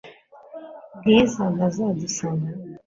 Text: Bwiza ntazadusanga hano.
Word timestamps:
Bwiza 0.97 1.43
ntazadusanga 1.55 2.45
hano. 2.53 2.67